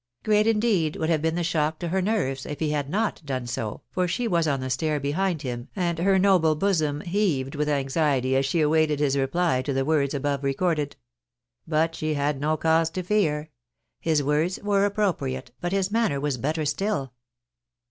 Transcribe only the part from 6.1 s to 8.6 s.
noble bosom heaved with anxiety as